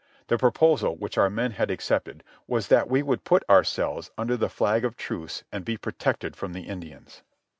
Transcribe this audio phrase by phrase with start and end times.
[0.29, 4.49] The proposal, which our men had accepted, was that we would put ourselves under the
[4.49, 7.21] flag of truce and be protected from the Indians.